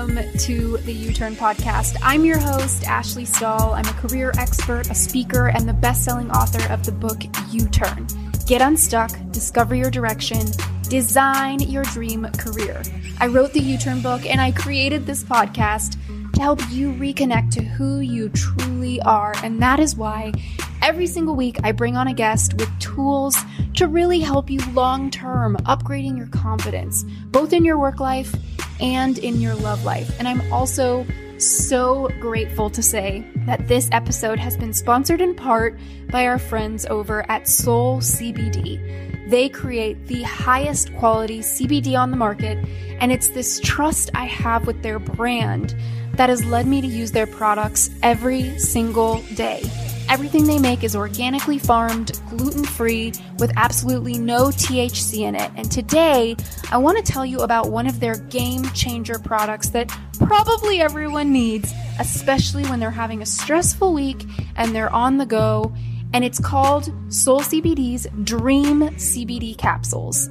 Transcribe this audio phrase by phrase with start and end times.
[0.00, 1.94] welcome to the U Turn podcast.
[2.02, 3.74] I'm your host, Ashley Stahl.
[3.74, 7.68] I'm a career expert, a speaker, and the best selling author of the book U
[7.68, 8.06] Turn.
[8.46, 10.46] Get unstuck, discover your direction,
[10.88, 12.82] design your dream career.
[13.20, 15.98] I wrote the U Turn book and I created this podcast
[16.32, 19.34] to help you reconnect to who you truly are.
[19.44, 20.32] And that is why
[20.80, 23.36] every single week I bring on a guest with tools
[23.74, 28.34] to really help you long term upgrading your confidence, both in your work life
[28.80, 30.14] and in your love life.
[30.18, 31.06] And I'm also
[31.38, 35.78] so grateful to say that this episode has been sponsored in part
[36.10, 39.30] by our friends over at Soul CBD.
[39.30, 42.58] They create the highest quality CBD on the market,
[43.00, 45.74] and it's this trust I have with their brand
[46.14, 49.62] that has led me to use their products every single day.
[50.10, 55.52] Everything they make is organically farmed, gluten free, with absolutely no THC in it.
[55.54, 56.34] And today,
[56.72, 61.32] I want to tell you about one of their game changer products that probably everyone
[61.32, 64.24] needs, especially when they're having a stressful week
[64.56, 65.72] and they're on the go.
[66.12, 70.28] And it's called Soul CBD's Dream CBD capsules.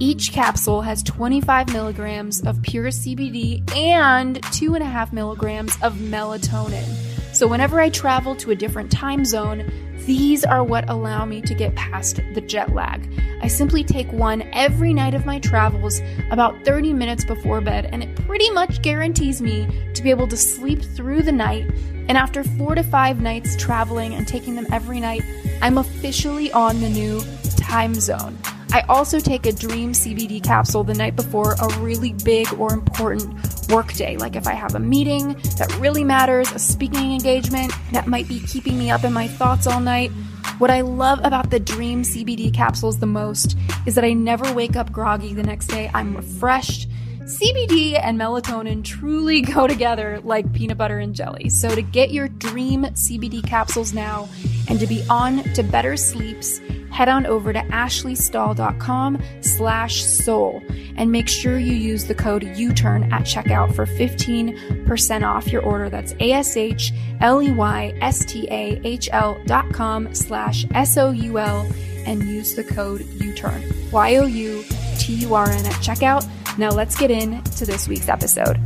[0.00, 7.13] Each capsule has 25 milligrams of pure CBD and 2.5 milligrams of melatonin.
[7.34, 9.68] So, whenever I travel to a different time zone,
[10.06, 13.10] these are what allow me to get past the jet lag.
[13.42, 18.04] I simply take one every night of my travels about 30 minutes before bed, and
[18.04, 21.68] it pretty much guarantees me to be able to sleep through the night.
[22.08, 25.24] And after four to five nights traveling and taking them every night,
[25.60, 27.20] I'm officially on the new
[27.56, 28.38] time zone.
[28.74, 33.32] I also take a Dream CBD capsule the night before a really big or important
[33.68, 34.16] work day.
[34.16, 38.40] Like if I have a meeting that really matters, a speaking engagement that might be
[38.40, 40.10] keeping me up in my thoughts all night.
[40.58, 44.74] What I love about the Dream CBD capsules the most is that I never wake
[44.74, 45.88] up groggy the next day.
[45.94, 46.88] I'm refreshed.
[47.20, 51.48] CBD and melatonin truly go together like peanut butter and jelly.
[51.48, 54.28] So to get your dream CBD capsules now
[54.68, 56.60] and to be on to better sleeps,
[56.94, 60.62] head on over to ashleystahl.com slash soul
[60.96, 65.90] and make sure you use the code U-turn at checkout for 15% off your order.
[65.90, 66.90] That's A-S-H-L-E-Y-S-T-A-H-L
[69.46, 71.72] dot com slash S-O-U-L
[72.06, 73.60] and use the code U-turn.
[73.90, 76.58] Y-O-U-T-U-R-N at checkout.
[76.58, 78.60] Now let's get into this week's episode.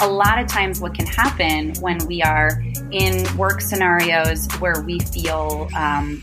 [0.00, 4.98] A lot of times what can happen when we are in work scenarios where we
[5.00, 6.22] feel um,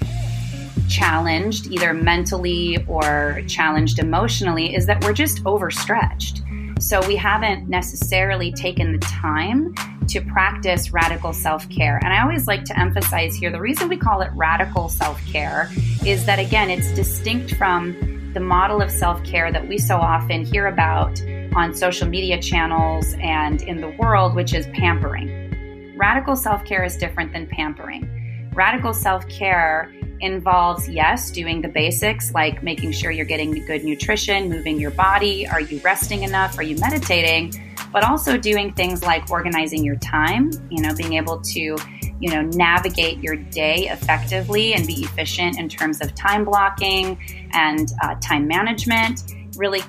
[0.88, 6.42] challenged, either mentally or challenged emotionally, is that we're just overstretched.
[6.80, 9.74] So we haven't necessarily taken the time
[10.08, 12.00] to practice radical self care.
[12.04, 15.70] And I always like to emphasize here the reason we call it radical self care
[16.06, 20.46] is that, again, it's distinct from the model of self care that we so often
[20.46, 21.22] hear about
[21.56, 25.96] on social media channels and in the world, which is pampering.
[25.98, 28.52] Radical self care is different than pampering.
[28.54, 29.92] Radical self care
[30.22, 35.48] involves, yes, doing the basics like making sure you're getting good nutrition, moving your body.
[35.48, 36.58] Are you resting enough?
[36.58, 37.54] Are you meditating?
[37.92, 42.42] But also doing things like organizing your time, you know, being able to, you know,
[42.42, 47.18] navigate your day effectively and be efficient in terms of time blocking
[47.52, 49.22] and uh, time management,
[49.58, 49.82] really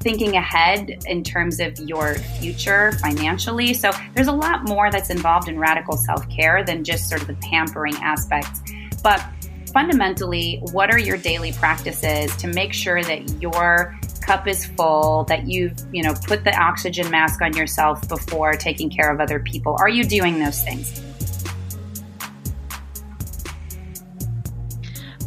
[0.00, 3.74] thinking ahead in terms of your future financially.
[3.74, 7.28] So there's a lot more that's involved in radical self care than just sort of
[7.28, 8.60] the pampering aspects.
[9.02, 9.24] But
[9.72, 15.46] fundamentally, what are your daily practices to make sure that your cup is full, that
[15.46, 19.76] you've, you know, put the oxygen mask on yourself before taking care of other people?
[19.78, 21.02] Are you doing those things?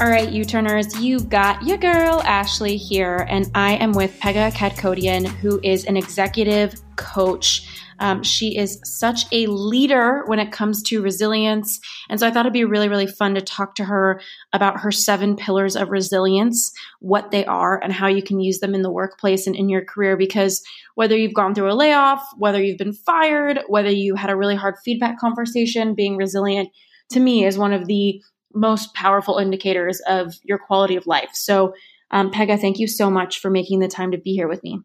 [0.01, 4.51] All right, U Turners, you've got your girl Ashley here, and I am with Pegah
[4.51, 7.70] Kadkodian, who is an executive coach
[8.01, 11.79] um, she is such a leader when it comes to resilience.
[12.09, 14.19] And so I thought it'd be really, really fun to talk to her
[14.53, 18.73] about her seven pillars of resilience, what they are, and how you can use them
[18.73, 20.17] in the workplace and in your career.
[20.17, 20.63] Because
[20.95, 24.55] whether you've gone through a layoff, whether you've been fired, whether you had a really
[24.55, 26.69] hard feedback conversation, being resilient
[27.11, 28.19] to me is one of the
[28.53, 31.29] most powerful indicators of your quality of life.
[31.33, 31.75] So,
[32.09, 34.79] um, Pegah, thank you so much for making the time to be here with me.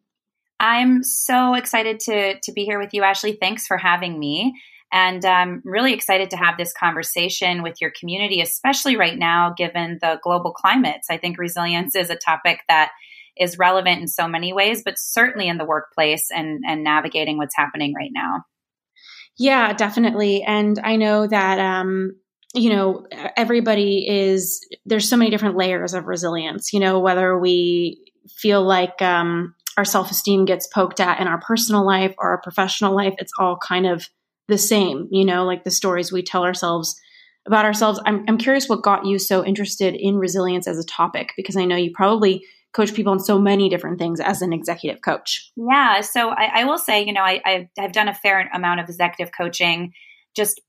[0.59, 3.37] I'm so excited to to be here with you, Ashley.
[3.41, 4.55] Thanks for having me.
[4.93, 9.99] And I'm really excited to have this conversation with your community, especially right now, given
[10.01, 11.09] the global climates.
[11.11, 12.93] I think resilience is a topic that
[13.37, 17.57] is relevant in so many ways, but certainly in the workplace and, and navigating what's
[17.57, 18.45] happening right now.
[19.37, 20.43] Yeah, definitely.
[20.43, 22.17] And I know that, um,
[22.55, 23.07] you know,
[23.37, 29.03] everybody is, there's so many different layers of resilience, you know, whether we feel like,
[29.03, 33.15] um, our self esteem gets poked at in our personal life or our professional life,
[33.19, 34.09] it's all kind of
[34.49, 36.99] the same, you know, like the stories we tell ourselves
[37.47, 38.01] about ourselves.
[38.07, 41.65] I'm, I'm curious what got you so interested in resilience as a topic, because I
[41.65, 45.51] know you probably coach people on so many different things as an executive coach.
[45.57, 46.03] Yeah.
[46.03, 49.33] So I, I will say, you know, I, I've done a fair amount of executive
[49.37, 49.93] coaching
[50.35, 50.61] just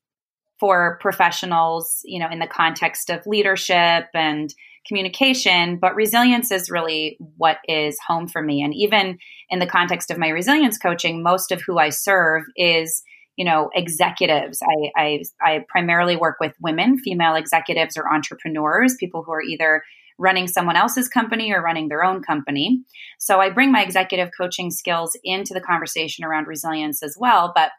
[0.59, 4.53] for professionals, you know, in the context of leadership and
[4.87, 8.61] communication, but resilience is really what is home for me.
[8.61, 9.17] And even
[9.49, 13.03] in the context of my resilience coaching, most of who I serve is,
[13.35, 14.61] you know, executives.
[14.63, 19.83] I, I, I primarily work with women, female executives or entrepreneurs, people who are either
[20.19, 22.81] running someone else's company or running their own company.
[23.19, 27.51] So I bring my executive coaching skills into the conversation around resilience as well.
[27.53, 27.71] But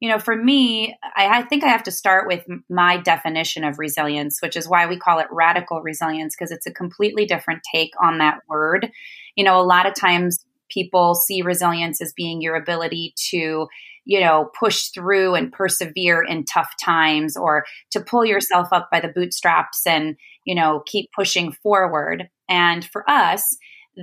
[0.00, 3.78] you know, for me, I, I, think I have to start with my definition of
[3.78, 7.92] resilience, which is why we call it radical resilience, because it's a completely different take
[8.02, 8.90] on that word.
[9.36, 13.68] You know, a lot of times people see resilience as being your ability to,
[14.04, 19.00] you know, push through and persevere in tough times or to pull yourself up by
[19.00, 22.28] the bootstraps and, you know, keep pushing forward.
[22.48, 23.56] And for us,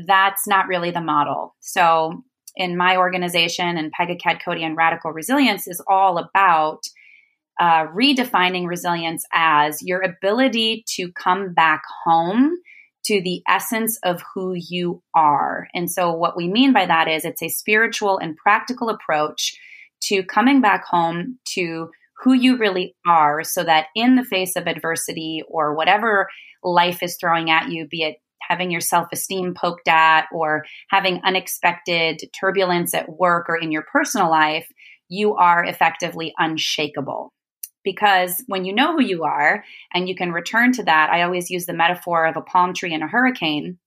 [0.07, 1.55] that's not really the model.
[1.59, 2.23] So
[2.55, 6.81] in my organization and Pegah Kadkodian Radical Resilience is all about
[7.59, 12.55] uh, redefining resilience as your ability to come back home
[13.05, 15.67] to the essence of who you are.
[15.73, 19.55] And so, what we mean by that is it's a spiritual and practical approach
[20.05, 21.89] to coming back home to
[22.23, 26.29] who you really are so that in the face of adversity or whatever
[26.63, 28.17] life is throwing at you, be it
[28.47, 33.83] having your self esteem poked at or having unexpected turbulence at work or in your
[33.83, 34.71] personal life,
[35.09, 37.33] you are effectively unshakable.
[37.83, 39.63] Because when you know who you are
[39.93, 42.93] and you can return to that, I always use the metaphor of a palm tree
[42.93, 43.77] in a hurricane.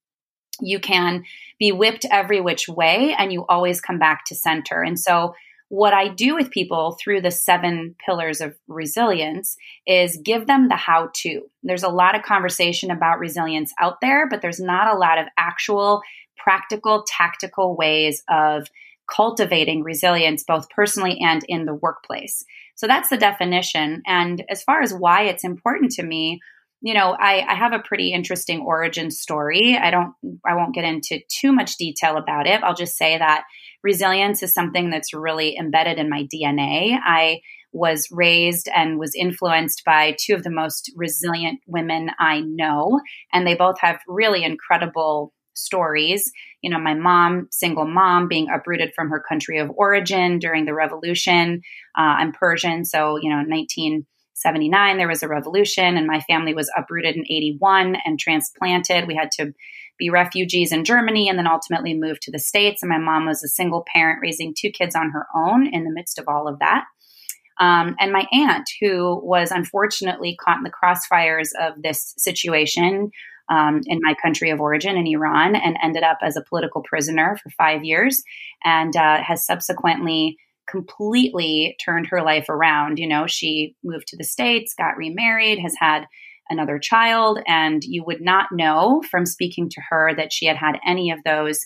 [0.60, 1.24] You can
[1.58, 4.82] be whipped every which way and you always come back to center.
[4.82, 5.34] And so
[5.68, 10.76] what I do with people through the seven pillars of resilience is give them the
[10.76, 11.42] how to.
[11.62, 15.26] There's a lot of conversation about resilience out there, but there's not a lot of
[15.36, 16.02] actual
[16.36, 18.68] practical, tactical ways of
[19.12, 22.44] cultivating resilience, both personally and in the workplace.
[22.76, 24.02] So that's the definition.
[24.06, 26.40] And as far as why it's important to me,
[26.80, 29.76] you know, I, I, have a pretty interesting origin story.
[29.80, 30.12] I don't,
[30.44, 32.62] I won't get into too much detail about it.
[32.62, 33.44] I'll just say that
[33.86, 36.98] resilience is something that's really embedded in my DNA.
[37.04, 37.40] I
[37.72, 43.00] was raised and was influenced by two of the most resilient women I know,
[43.32, 46.32] and they both have really incredible stories.
[46.62, 50.74] You know, my mom, single mom, being uprooted from her country of origin during the
[50.74, 51.62] revolution.
[51.96, 56.72] Uh, I'm Persian, so, you know, 1979, there was a revolution, and my family was
[56.76, 59.06] uprooted in 81 and transplanted.
[59.06, 59.52] We had to
[59.98, 62.82] be refugees in Germany and then ultimately moved to the States.
[62.82, 65.92] And my mom was a single parent raising two kids on her own in the
[65.92, 66.84] midst of all of that.
[67.58, 73.10] Um, and my aunt, who was unfortunately caught in the crossfires of this situation
[73.48, 77.38] um, in my country of origin in Iran and ended up as a political prisoner
[77.42, 78.22] for five years
[78.64, 80.36] and uh, has subsequently
[80.68, 82.98] completely turned her life around.
[82.98, 86.06] You know, she moved to the States, got remarried, has had
[86.50, 90.78] another child, and you would not know from speaking to her that she had had
[90.86, 91.58] any of those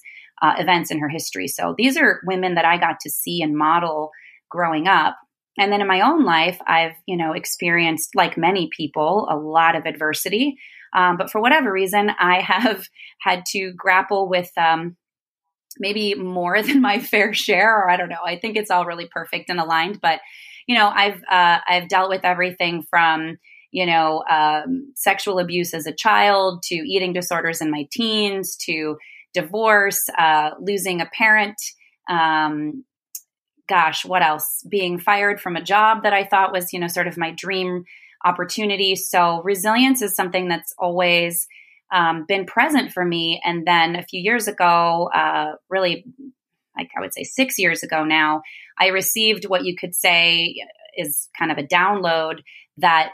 [0.42, 1.49] uh, events in her history.
[1.49, 4.10] So these are women that I got to see and model
[4.50, 5.16] growing up.
[5.58, 9.76] And then in my own life, I've you know experienced, like many people, a lot
[9.76, 10.56] of adversity.
[10.94, 12.87] Um, but for whatever reason, I have
[13.20, 14.96] had to grapple with um,
[15.78, 18.25] maybe more than my fair share, or I don't know.
[18.25, 20.00] I think it's all really perfect and aligned.
[20.00, 20.20] But
[20.66, 23.38] you know, I've uh, I've dealt with everything from
[23.70, 28.96] you know, um, sexual abuse as a child to eating disorders in my teens to
[29.32, 31.56] divorce, uh, losing a parent.
[32.08, 32.84] Um,
[33.68, 34.64] gosh, what else?
[34.68, 37.84] Being fired from a job that I thought was, you know, sort of my dream
[38.24, 38.96] opportunity.
[38.96, 41.46] So resilience is something that's always
[41.92, 43.40] um, been present for me.
[43.44, 46.04] And then a few years ago, uh, really,
[46.76, 48.42] like I would say six years ago now,
[48.78, 50.54] I received what you could say
[50.96, 52.40] is kind of a download
[52.78, 53.12] that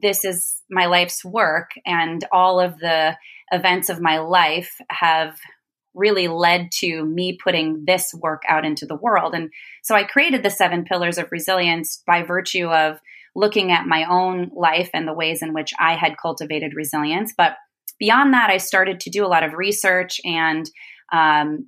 [0.00, 3.16] this is my life's work and all of the
[3.50, 5.38] events of my life have
[5.94, 9.34] really led to me putting this work out into the world.
[9.34, 9.50] And
[9.82, 12.98] so I created the seven pillars of resilience by virtue of
[13.34, 17.34] looking at my own life and the ways in which I had cultivated resilience.
[17.36, 17.56] But
[17.98, 20.68] beyond that, I started to do a lot of research and
[21.12, 21.66] um,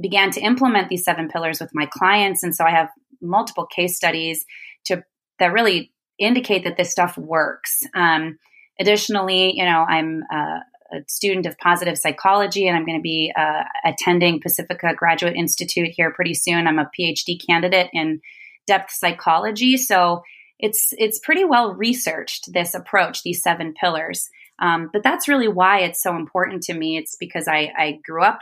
[0.00, 2.44] began to implement these seven pillars with my clients.
[2.44, 4.44] And so I have multiple case studies
[4.84, 5.02] to
[5.38, 7.82] that really indicate that this stuff works.
[7.94, 8.38] Um,
[8.80, 10.60] additionally, you know, I'm uh,
[10.92, 15.88] a student of positive psychology, and I'm going to be uh, attending Pacifica Graduate Institute
[15.92, 16.66] here pretty soon.
[16.66, 18.20] I'm a PhD candidate in
[18.66, 20.22] depth psychology, so
[20.58, 22.52] it's it's pretty well researched.
[22.52, 24.30] This approach, these seven pillars.
[24.58, 26.96] Um, but that's really why it's so important to me.
[26.96, 28.38] It's because I, I grew up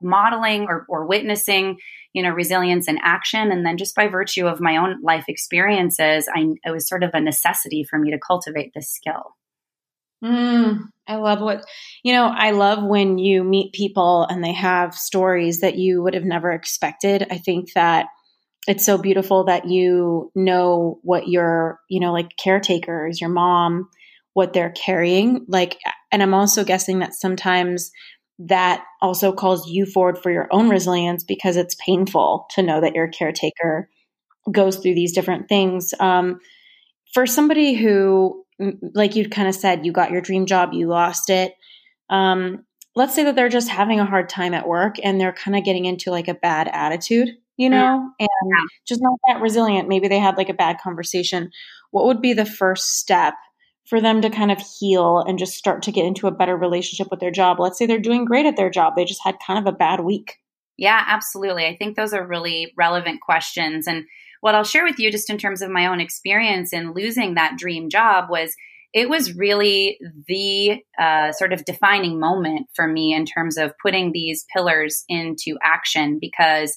[0.00, 1.78] modeling or, or witnessing,
[2.12, 3.50] you know, resilience in action.
[3.50, 7.10] And then just by virtue of my own life experiences, I, it was sort of
[7.14, 9.36] a necessity for me to cultivate this skill.
[10.24, 11.64] Mm, I love what,
[12.02, 16.14] you know, I love when you meet people and they have stories that you would
[16.14, 17.26] have never expected.
[17.30, 18.06] I think that
[18.66, 23.88] it's so beautiful that you know what your, you know, like caretakers, your mom,
[24.32, 25.44] what they're carrying.
[25.48, 25.78] Like,
[26.10, 27.90] and I'm also guessing that sometimes
[28.38, 32.94] that also calls you forward for your own resilience because it's painful to know that
[32.94, 33.88] your caretaker
[34.50, 35.94] goes through these different things.
[35.98, 36.40] Um,
[37.14, 38.44] for somebody who,
[38.94, 41.54] like you kind of said, you got your dream job, you lost it.
[42.10, 42.64] Um,
[42.94, 45.64] let's say that they're just having a hard time at work and they're kind of
[45.64, 48.26] getting into like a bad attitude, you know, yeah.
[48.26, 48.64] and yeah.
[48.86, 49.88] just not that resilient.
[49.88, 51.50] Maybe they had like a bad conversation.
[51.90, 53.34] What would be the first step
[53.86, 57.08] for them to kind of heal and just start to get into a better relationship
[57.10, 57.60] with their job.
[57.60, 60.00] Let's say they're doing great at their job, they just had kind of a bad
[60.00, 60.38] week.
[60.76, 61.66] Yeah, absolutely.
[61.66, 63.86] I think those are really relevant questions.
[63.86, 64.04] And
[64.42, 67.56] what I'll share with you, just in terms of my own experience in losing that
[67.56, 68.54] dream job, was
[68.92, 74.12] it was really the uh, sort of defining moment for me in terms of putting
[74.12, 76.76] these pillars into action because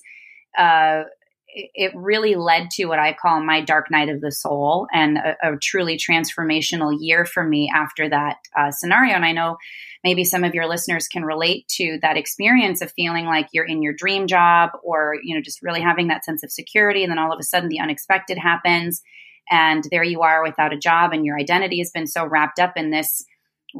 [0.58, 1.04] uh,
[1.53, 5.53] it really led to what I call my dark night of the soul and a,
[5.53, 9.15] a truly transformational year for me after that uh, scenario.
[9.15, 9.58] And I know
[10.03, 13.82] maybe some of your listeners can relate to that experience of feeling like you're in
[13.82, 17.03] your dream job or, you know, just really having that sense of security.
[17.03, 19.01] And then all of a sudden the unexpected happens
[19.50, 22.74] and there you are without a job and your identity has been so wrapped up
[22.77, 23.25] in this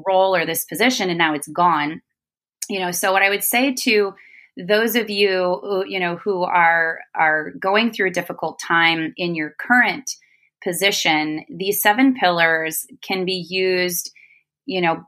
[0.08, 2.02] role or this position and now it's gone.
[2.68, 4.14] You know, so what I would say to
[4.68, 9.36] those of you who, you know who are are going through a difficult time in
[9.36, 10.12] your current
[10.64, 14.12] position these seven pillars can be used
[14.66, 15.04] you know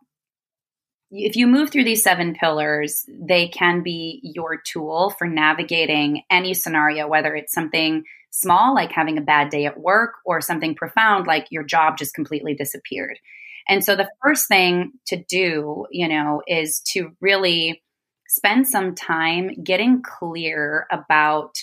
[1.14, 6.54] if you move through these seven pillars they can be your tool for navigating any
[6.54, 11.28] scenario whether it's something small like having a bad day at work or something profound
[11.28, 13.20] like your job just completely disappeared.
[13.68, 17.84] And so the first thing to do you know is to really
[18.32, 21.54] spend some time getting clear about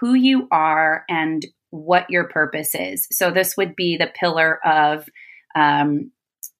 [0.00, 3.06] who you are and what your purpose is.
[3.12, 5.06] So this would be the pillar of,
[5.54, 6.10] um,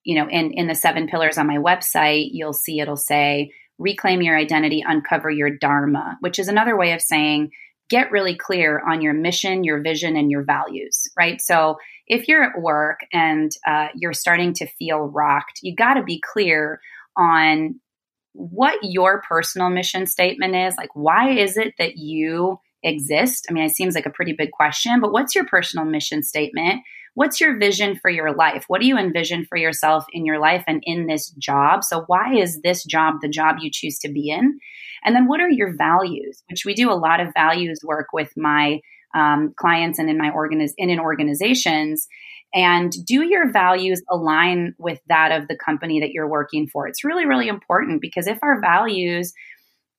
[0.04, 4.20] you know, in in the seven pillars on my website, you'll see it'll say reclaim
[4.20, 7.50] your identity, uncover your dharma, which is another way of saying
[7.88, 11.04] get really clear on your mission, your vision, and your values.
[11.16, 11.40] Right.
[11.40, 16.02] So if you're at work and uh, you're starting to feel rocked, you got to
[16.02, 16.80] be clear
[17.16, 17.80] on
[18.32, 20.74] what your personal mission statement is.
[20.76, 23.46] Like, why is it that you exist?
[23.48, 26.82] I mean, it seems like a pretty big question, but what's your personal mission statement?
[27.14, 28.64] What's your vision for your life?
[28.68, 31.84] What do you envision for yourself in your life and in this job?
[31.84, 34.58] So, why is this job the job you choose to be in?
[35.04, 36.42] And then, what are your values?
[36.48, 38.80] Which we do a lot of values work with my
[39.14, 42.08] um, clients and in my organiz- and in organizations
[42.54, 46.86] and do your values align with that of the company that you're working for?
[46.86, 49.32] It's really really important because if our values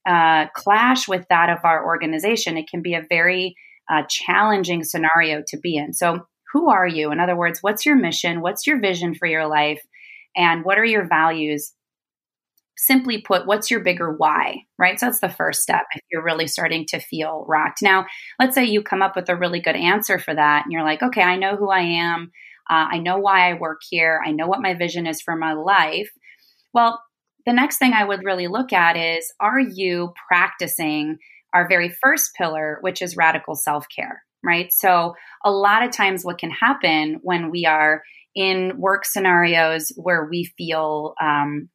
[0.08, 3.56] uh, clash with that of our organization it can be a very
[3.90, 5.94] uh, challenging scenario to be in.
[5.94, 7.12] So who are you?
[7.12, 8.42] In other words what's your mission?
[8.42, 9.82] What's your vision for your life?
[10.36, 11.74] And what are your values
[12.78, 15.00] simply put, what's your bigger why, right?
[15.00, 17.82] So that's the first step if you're really starting to feel rocked.
[17.82, 18.06] Now,
[18.40, 21.04] let's say you come up with a really good answer for that and you're like,
[21.04, 22.32] okay, I know who I am.
[22.70, 24.22] Uh, I know why I work here.
[24.26, 26.10] I know what my vision is for my life.
[26.74, 27.02] Well,
[27.46, 31.18] the next thing I would really look at is are you practicing
[31.54, 34.72] our very first pillar, which is radical self care, right?
[34.72, 35.14] So,
[35.46, 38.02] a lot of times, what can happen when we are
[38.36, 41.70] in work scenarios where we feel um,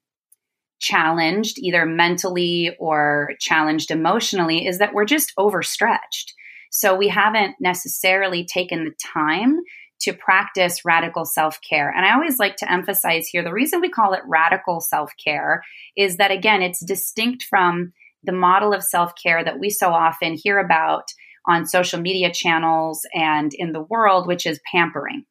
[0.80, 6.34] challenged, either mentally or challenged emotionally, is that we're just overstretched.
[6.70, 9.58] So we haven't necessarily taken the time
[10.00, 11.90] to practice radical self care.
[11.90, 15.62] And I always like to emphasize here the reason we call it radical self care
[15.96, 17.92] is that, again, it's distinct from
[18.22, 21.04] the model of self care that we so often hear about
[21.46, 25.24] on social media channels and in the world, which is pampering.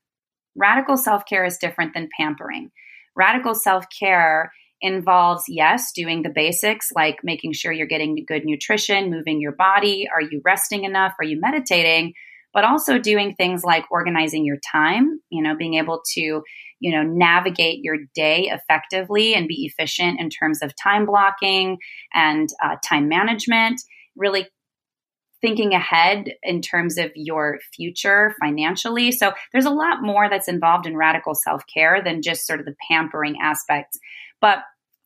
[0.55, 2.71] Radical self care is different than pampering.
[3.15, 4.51] Radical self care
[4.81, 10.07] involves yes doing the basics like making sure you're getting good nutrition moving your body
[10.13, 12.13] are you resting enough are you meditating
[12.53, 16.41] but also doing things like organizing your time you know being able to
[16.79, 21.77] you know, navigate your day effectively and be efficient in terms of time blocking
[22.13, 23.81] and uh, time management,
[24.15, 24.47] really
[25.41, 29.11] thinking ahead in terms of your future financially.
[29.11, 32.65] So there's a lot more that's involved in radical self care than just sort of
[32.65, 33.99] the pampering aspects.
[34.41, 34.59] But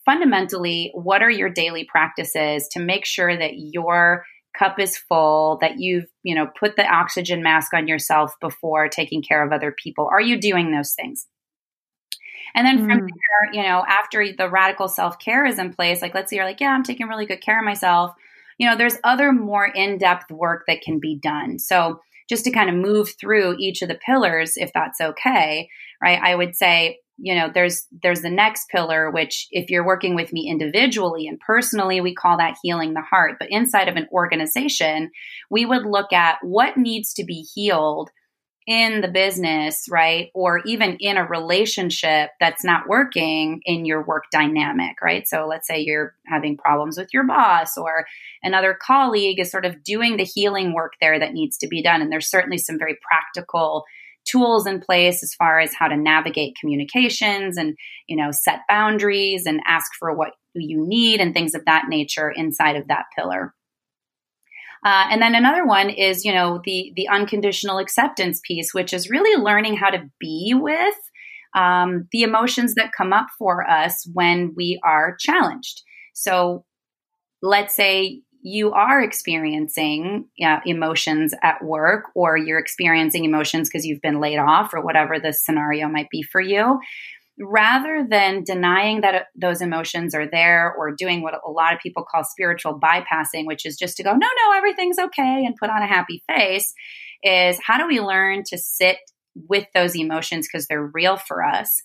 [0.05, 4.25] fundamentally, what are your daily practices to make sure that your
[4.57, 9.21] cup is full that you've you know put the oxygen mask on yourself before taking
[9.21, 10.09] care of other people?
[10.11, 11.27] Are you doing those things?
[12.53, 13.07] And then from mm.
[13.07, 16.59] there you know after the radical self-care is in place like let's say you're like
[16.59, 18.13] yeah i'm taking really good care of myself
[18.57, 21.57] you know there's other more in-depth work that can be done.
[21.57, 25.67] So just to kind of move through each of the pillars if that's okay
[26.01, 30.15] right i would say you know there's there's the next pillar which if you're working
[30.15, 33.35] with me individually and personally we call that healing the heart.
[33.39, 35.11] But inside of an organization
[35.49, 38.09] we would look at what needs to be healed
[38.67, 40.29] in the business right?
[40.33, 45.27] Or even in a relationship that's not working in your work dynamic right?
[45.27, 48.05] So let's say you're having problems with your boss or
[48.43, 52.01] another colleague is sort of doing the healing work there that needs to be done.
[52.01, 53.85] And there's certainly some very practical
[54.25, 57.75] tools in place as far as how to navigate communications and
[58.07, 62.31] you know set boundaries and ask for what you need and things of that nature
[62.31, 63.53] inside of that pillar.
[64.83, 69.09] Uh, and then another one is you know the the unconditional acceptance piece which is
[69.09, 70.95] really learning how to be with
[71.55, 75.81] um, the emotions that come up for us when we are challenged.
[76.13, 76.65] So
[77.41, 80.25] let's say you are experiencing
[80.65, 85.31] emotions at work or you're experiencing emotions because you've been laid off or whatever the
[85.31, 86.79] scenario might be for you
[87.39, 91.79] rather than denying that uh, those emotions are there or doing what a lot of
[91.79, 95.69] people call spiritual bypassing which is just to go no no everything's okay and put
[95.69, 96.73] on a happy face
[97.23, 98.97] is how do we learn to sit
[99.47, 101.81] with those emotions because they're real for us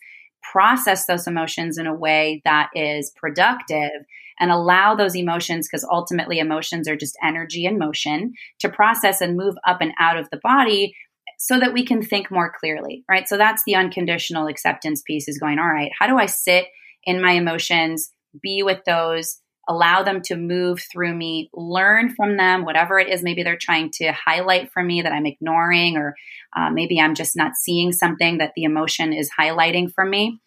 [0.53, 3.91] process those emotions in a way that is productive
[4.39, 9.37] and allow those emotions, because ultimately emotions are just energy and motion, to process and
[9.37, 10.95] move up and out of the body
[11.39, 13.29] so that we can think more clearly, right?
[13.29, 16.67] So that's the unconditional acceptance piece is going, all right, how do I sit
[17.05, 18.11] in my emotions,
[18.43, 23.23] be with those, allow them to move through me, learn from them, whatever it is
[23.23, 26.15] maybe they're trying to highlight for me that I'm ignoring, or
[26.57, 30.41] uh, maybe I'm just not seeing something that the emotion is highlighting for me.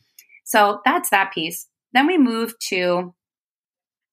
[0.46, 1.68] So that's that piece.
[1.94, 3.14] Then we move to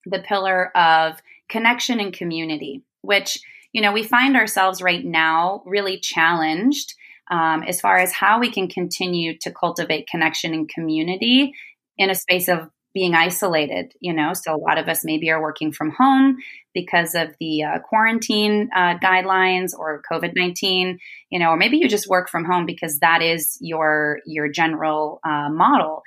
[0.07, 3.39] the pillar of connection and community, which,
[3.73, 6.95] you know, we find ourselves right now really challenged
[7.31, 11.53] um, as far as how we can continue to cultivate connection and community
[11.99, 14.33] in a space of being isolated, you know.
[14.33, 16.39] So a lot of us maybe are working from home
[16.73, 21.89] because of the uh, quarantine uh, guidelines or COVID nineteen, you know, or maybe you
[21.91, 26.03] just work from home because that is your your general uh, model.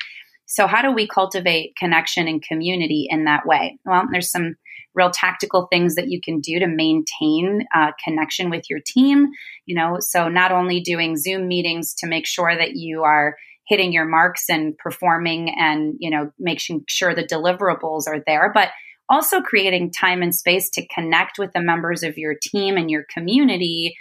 [0.50, 3.78] So, how do we cultivate connection and community in that way?
[3.86, 4.56] Well, there's some
[4.96, 9.28] real tactical things that you can do to maintain uh, connection with your team.
[9.68, 13.94] You know, so not only doing Zoom meetings to make sure that you are hitting
[13.94, 18.70] your marks and performing and you know making sure the deliverables are there, but
[19.08, 23.06] also creating time and space to connect with the members of your team and your
[23.14, 23.96] community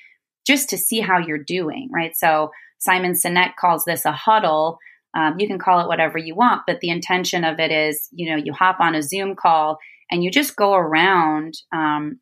[0.46, 2.16] just to see how you're doing, right?
[2.16, 4.78] So Simon Sinek calls this a huddle
[5.18, 8.30] um, you can call it whatever you want, but the intention of it is, you
[8.30, 9.78] know, you hop on a Zoom call
[10.12, 12.20] and you just go around um,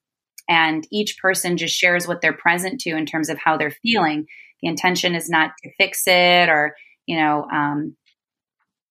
[0.48, 4.24] and each person just shares what they're present to in terms of how they're feeling.
[4.62, 7.96] The intention is not to fix it or, you know, um,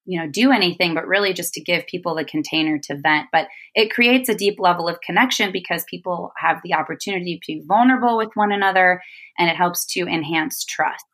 [0.05, 3.25] you know, do anything, but really just to give people the container to vent.
[3.31, 7.63] But it creates a deep level of connection because people have the opportunity to be
[7.67, 9.01] vulnerable with one another
[9.39, 11.05] and it helps to enhance trust.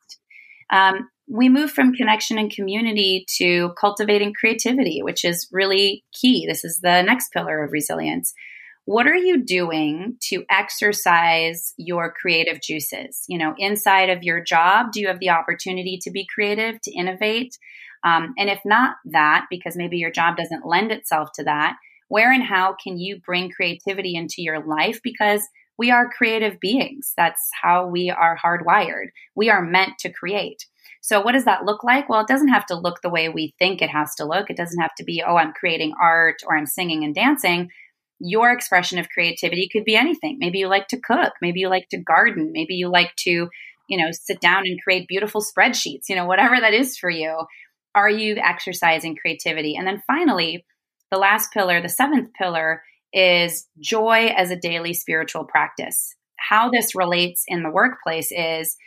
[0.73, 6.45] Um, we move from connection and community to cultivating creativity, which is really key.
[6.45, 8.33] This is the next pillar of resilience.
[8.83, 13.23] What are you doing to exercise your creative juices?
[13.29, 16.91] You know, inside of your job, do you have the opportunity to be creative, to
[16.91, 17.57] innovate?
[18.03, 21.77] Um, and if not that, because maybe your job doesn't lend itself to that,
[22.09, 24.99] where and how can you bring creativity into your life?
[25.01, 27.13] Because we are creative beings.
[27.15, 29.07] That's how we are hardwired.
[29.33, 30.65] We are meant to create.
[31.01, 32.07] So, what does that look like?
[32.07, 34.49] Well, it doesn't have to look the way we think it has to look.
[34.49, 37.69] It doesn't have to be, oh, I'm creating art or I'm singing and dancing.
[38.19, 40.37] Your expression of creativity could be anything.
[40.39, 41.33] Maybe you like to cook.
[41.41, 42.51] Maybe you like to garden.
[42.53, 43.49] Maybe you like to,
[43.89, 47.45] you know, sit down and create beautiful spreadsheets, you know, whatever that is for you.
[47.95, 49.75] Are you exercising creativity?
[49.75, 50.63] And then finally,
[51.09, 56.15] the last pillar, the seventh pillar, is joy as a daily spiritual practice.
[56.37, 58.77] How this relates in the workplace is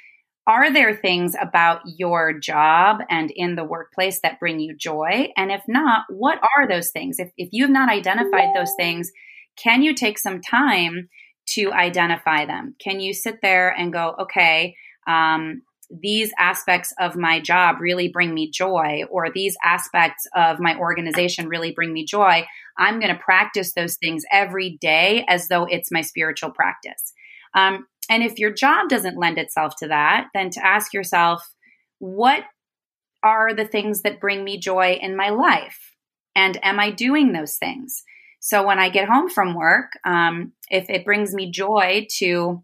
[0.47, 5.29] are there things about your job and in the workplace that bring you joy?
[5.37, 7.19] And if not, what are those things?
[7.19, 9.11] If, if you have not identified those things,
[9.57, 11.09] can you take some time
[11.47, 12.75] to identify them?
[12.83, 14.77] Can you sit there and go, okay,
[15.07, 20.77] um, these aspects of my job really bring me joy, or these aspects of my
[20.77, 22.45] organization really bring me joy?
[22.79, 27.13] I'm going to practice those things every day as though it's my spiritual practice.
[27.55, 31.43] Um, and if your job doesn't lend itself to that, then to ask yourself,
[31.99, 32.45] what
[33.23, 35.95] are the things that bring me joy in my life?
[36.37, 38.05] And am I doing those things?
[38.41, 42.63] So when I get home from work, um, if it brings me joy to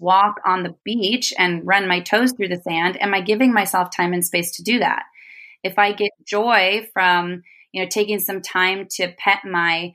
[0.00, 3.94] walk on the beach and run my toes through the sand, am I giving myself
[3.94, 5.02] time and space to do that?
[5.62, 9.92] If I get joy from, you know, taking some time to pet my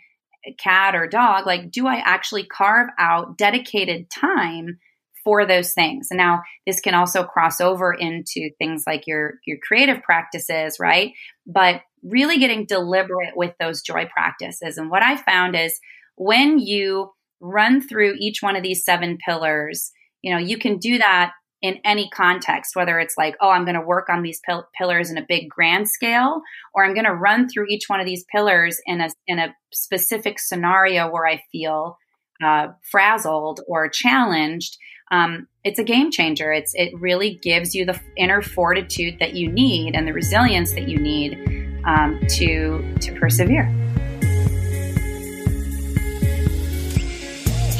[0.57, 4.79] cat or dog, like, do I actually carve out dedicated time
[5.23, 6.07] for those things?
[6.09, 11.13] And now this can also cross over into things like your your creative practices, right?
[11.45, 14.77] But really getting deliberate with those joy practices.
[14.77, 15.79] And what I found is
[16.15, 20.97] when you run through each one of these seven pillars, you know, you can do
[20.97, 24.67] that in any context, whether it's like, oh, I'm going to work on these pil-
[24.77, 26.41] pillars in a big grand scale,
[26.73, 29.53] or I'm going to run through each one of these pillars in a in a
[29.73, 31.97] specific scenario where I feel
[32.43, 34.77] uh, frazzled or challenged.
[35.11, 36.51] Um, it's a game changer.
[36.51, 40.87] It's it really gives you the inner fortitude that you need and the resilience that
[40.87, 43.88] you need um, to to persevere.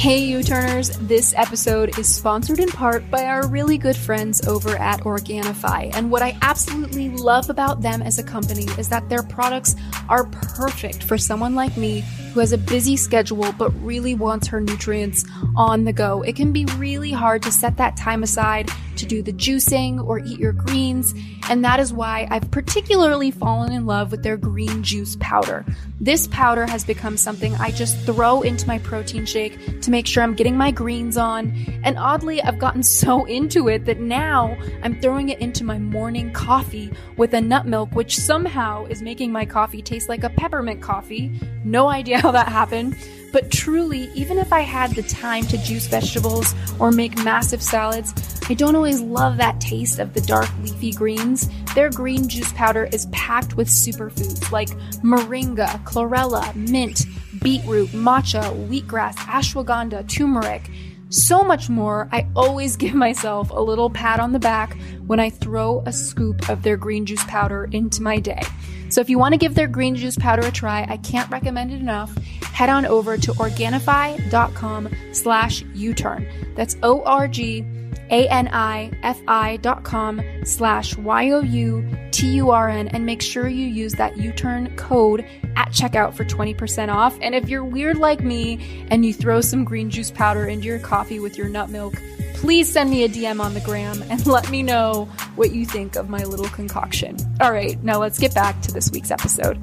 [0.00, 0.96] Hey, U Turners!
[0.96, 5.94] This episode is sponsored in part by our really good friends over at Organifi.
[5.94, 9.76] And what I absolutely love about them as a company is that their products
[10.08, 12.02] are perfect for someone like me
[12.32, 15.24] who has a busy schedule but really wants her nutrients
[15.56, 16.22] on the go.
[16.22, 20.18] It can be really hard to set that time aside to do the juicing or
[20.18, 21.14] eat your greens,
[21.48, 25.64] and that is why I've particularly fallen in love with their green juice powder.
[26.00, 30.22] This powder has become something I just throw into my protein shake to make sure
[30.22, 35.00] I'm getting my greens on, and oddly, I've gotten so into it that now I'm
[35.00, 39.46] throwing it into my morning coffee with a nut milk, which somehow is making my
[39.46, 41.40] coffee taste like a peppermint coffee.
[41.64, 42.96] No idea how that happened.
[43.32, 48.12] But truly, even if I had the time to juice vegetables or make massive salads,
[48.48, 51.48] I don't always love that taste of the dark leafy greens.
[51.74, 54.70] Their green juice powder is packed with superfoods like
[55.04, 57.04] moringa, chlorella, mint,
[57.40, 60.68] beetroot, matcha, wheatgrass, ashwagandha, turmeric.
[61.10, 65.28] So much more, I always give myself a little pat on the back when I
[65.28, 68.40] throw a scoop of their green juice powder into my day.
[68.88, 71.72] So if you want to give their green juice powder a try, I can't recommend
[71.72, 72.16] it enough.
[72.42, 76.26] Head on over to Organifi.com slash U-turn.
[76.56, 77.64] That's O-R-G
[78.10, 85.24] A-N-I-F-I dot com slash Y-O-U-T-U-R-N and make sure you use that U-turn code
[85.56, 87.16] at checkout for 20% off.
[87.20, 90.78] And if you're weird like me and you throw some green juice powder into your
[90.78, 91.94] coffee with your nut milk,
[92.34, 95.96] please send me a DM on the gram and let me know what you think
[95.96, 97.16] of my little concoction.
[97.40, 99.58] All right, now let's get back to this week's episode.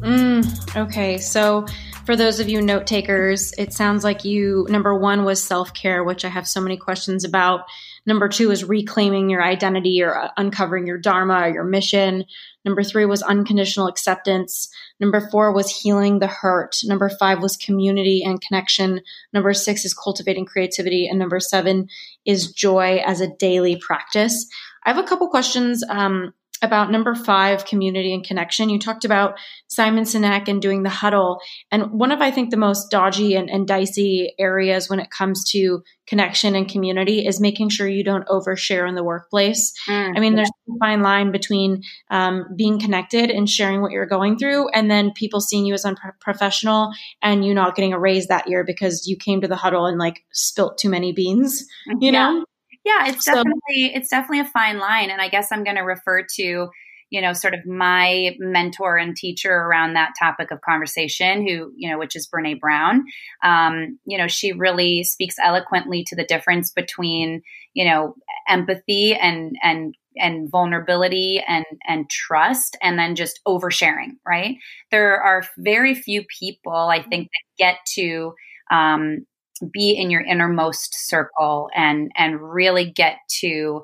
[0.00, 1.66] Mm, okay, so
[2.04, 6.04] for those of you note takers, it sounds like you, number one was self care,
[6.04, 7.66] which I have so many questions about.
[8.06, 12.24] Number two is reclaiming your identity or uh, uncovering your dharma or your mission.
[12.64, 14.68] Number three was unconditional acceptance.
[15.00, 16.76] Number four was healing the hurt.
[16.84, 19.00] Number five was community and connection.
[19.32, 21.06] Number six is cultivating creativity.
[21.08, 21.88] And number seven
[22.26, 24.46] is joy as a daily practice.
[24.84, 28.68] I have a couple questions um, about number five, community and connection.
[28.68, 31.40] You talked about Simon Sinek and doing the huddle.
[31.70, 35.48] And one of, I think, the most dodgy and, and dicey areas when it comes
[35.50, 39.72] to connection and community is making sure you don't overshare in the workplace.
[39.88, 44.06] Mm, I mean, there's a fine line between um, being connected and sharing what you're
[44.06, 46.90] going through, and then people seeing you as unprofessional
[47.22, 49.98] and you not getting a raise that year because you came to the huddle and
[49.98, 51.64] like spilt too many beans,
[52.00, 52.32] you yeah.
[52.32, 52.44] know?
[52.84, 55.82] Yeah, it's so, definitely it's definitely a fine line, and I guess I'm going to
[55.82, 56.68] refer to
[57.10, 61.90] you know sort of my mentor and teacher around that topic of conversation, who you
[61.90, 63.04] know which is Brene Brown.
[63.42, 67.42] Um, you know, she really speaks eloquently to the difference between
[67.72, 68.16] you know
[68.48, 74.58] empathy and and and vulnerability and and trust and then just oversharing right
[74.92, 78.32] there are very few people i think that get to
[78.70, 79.26] um,
[79.72, 83.82] be in your innermost circle and and really get to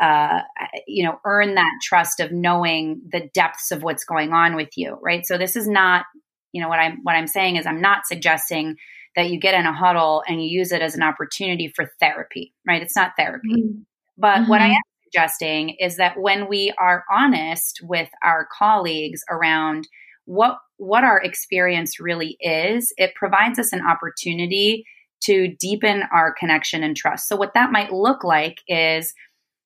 [0.00, 0.40] uh,
[0.86, 4.98] you know earn that trust of knowing the depths of what's going on with you
[5.02, 6.04] right so this is not
[6.52, 8.76] you know what i'm what i'm saying is i'm not suggesting
[9.16, 12.54] that you get in a huddle and you use it as an opportunity for therapy,
[12.66, 12.82] right?
[12.82, 13.62] It's not therapy.
[13.62, 13.78] Mm-hmm.
[14.16, 14.50] But mm-hmm.
[14.50, 14.72] what I mm-hmm.
[14.74, 19.86] am suggesting is that when we are honest with our colleagues around
[20.24, 24.84] what what our experience really is, it provides us an opportunity
[25.24, 27.28] to deepen our connection and trust.
[27.28, 29.14] So what that might look like is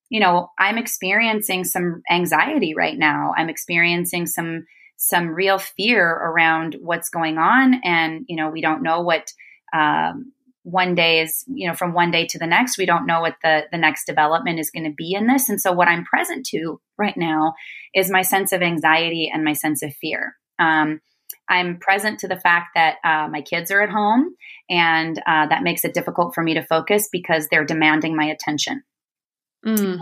[0.09, 3.35] you know, I'm experiencing some anxiety right now.
[3.37, 4.66] I'm experiencing some
[4.99, 9.33] some real fear around what's going on, and you know, we don't know what
[9.73, 11.45] um, one day is.
[11.49, 14.07] You know, from one day to the next, we don't know what the the next
[14.07, 15.49] development is going to be in this.
[15.49, 17.55] And so, what I'm present to right now
[17.95, 20.37] is my sense of anxiety and my sense of fear.
[20.59, 21.01] Um,
[21.49, 24.35] I'm present to the fact that uh, my kids are at home,
[24.69, 28.83] and uh, that makes it difficult for me to focus because they're demanding my attention.
[29.65, 29.99] Mm.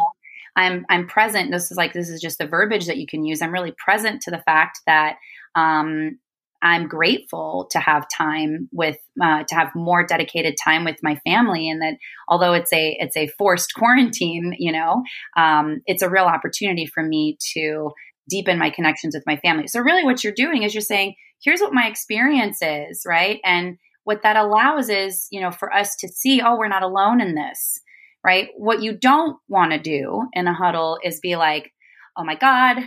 [0.57, 1.51] I'm I'm present.
[1.51, 3.43] This is like this is just the verbiage that you can use.
[3.43, 5.17] I'm really present to the fact that
[5.55, 6.19] um,
[6.63, 11.69] I'm grateful to have time with uh, to have more dedicated time with my family,
[11.69, 11.97] and that
[12.29, 15.03] although it's a it's a forced quarantine, you know,
[15.37, 17.91] um, it's a real opportunity for me to
[18.31, 19.67] deepen my connections with my family.
[19.67, 23.41] So really, what you're doing is you're saying, here's what my experience is, right?
[23.45, 27.21] And what that allows is, you know, for us to see, oh, we're not alone
[27.21, 27.81] in this
[28.25, 28.49] right?
[28.57, 31.73] What you don't want to do in a huddle is be like,
[32.17, 32.79] oh my God,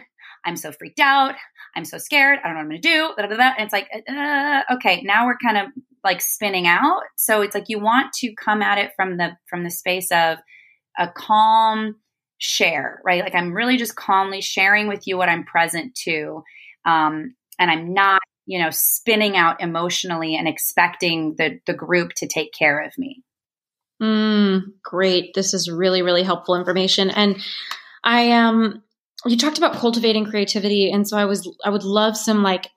[0.43, 1.35] I'm so freaked out.
[1.75, 2.39] I'm so scared.
[2.43, 3.13] I don't know what I'm going to do.
[3.17, 5.67] And it's like, uh, okay, now we're kind of
[6.03, 7.03] like spinning out.
[7.17, 10.39] So it's like you want to come at it from the from the space of
[10.97, 11.95] a calm
[12.39, 13.23] share, right?
[13.23, 16.43] Like I'm really just calmly sharing with you what I'm present to,
[16.85, 22.27] um, and I'm not, you know, spinning out emotionally and expecting the the group to
[22.27, 23.23] take care of me.
[24.01, 25.33] Mm, great.
[25.35, 27.09] This is really, really helpful information.
[27.09, 27.37] And
[28.03, 28.81] I um
[29.25, 32.69] you talked about cultivating creativity and so I was I would love some like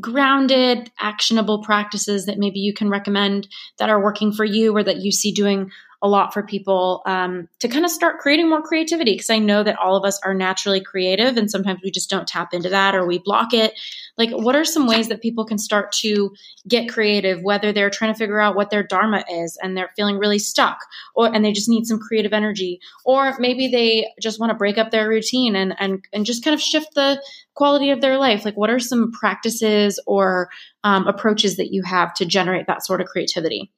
[0.00, 3.48] grounded actionable practices that maybe you can recommend
[3.78, 5.70] that are working for you or that you see doing
[6.04, 9.64] a lot for people um, to kind of start creating more creativity because I know
[9.64, 12.94] that all of us are naturally creative and sometimes we just don't tap into that
[12.94, 13.72] or we block it.
[14.18, 16.34] Like, what are some ways that people can start to
[16.68, 20.18] get creative, whether they're trying to figure out what their dharma is and they're feeling
[20.18, 20.76] really stuck
[21.14, 24.76] or and they just need some creative energy, or maybe they just want to break
[24.76, 27.18] up their routine and and and just kind of shift the
[27.54, 28.44] quality of their life?
[28.44, 30.50] Like, what are some practices or
[30.84, 33.72] um, approaches that you have to generate that sort of creativity?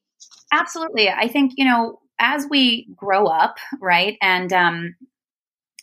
[0.53, 1.09] Absolutely.
[1.09, 4.94] I think, you know, as we grow up, right, and um,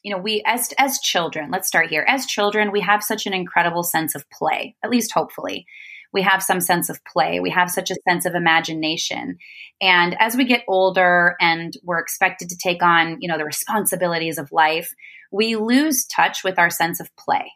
[0.03, 2.05] you know, we as as children, let's start here.
[2.07, 4.75] As children, we have such an incredible sense of play.
[4.83, 5.65] At least, hopefully,
[6.11, 7.39] we have some sense of play.
[7.39, 9.37] We have such a sense of imagination.
[9.81, 14.37] And as we get older and we're expected to take on, you know, the responsibilities
[14.37, 14.93] of life,
[15.31, 17.51] we lose touch with our sense of play.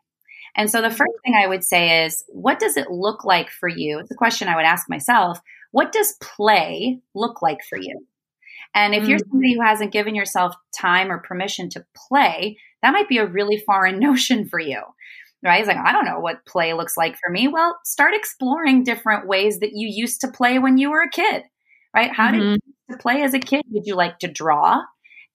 [0.56, 3.70] And so the first thing I would say is, what does it look like for
[3.70, 4.00] you?
[4.00, 5.40] It's a question I would ask myself.
[5.72, 8.08] What does play look like for you?
[8.74, 9.10] And if mm-hmm.
[9.10, 13.26] you're somebody who hasn't given yourself time or permission to play, that might be a
[13.26, 14.82] really foreign notion for you.
[15.44, 15.60] Right?
[15.60, 17.48] It's like, I don't know what play looks like for me.
[17.48, 21.44] Well, start exploring different ways that you used to play when you were a kid.
[21.96, 22.12] Right?
[22.12, 22.54] How mm-hmm.
[22.54, 23.64] did you play as a kid?
[23.72, 24.82] Did you like to draw?